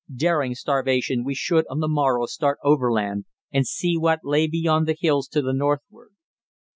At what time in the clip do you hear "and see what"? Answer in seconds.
3.53-4.21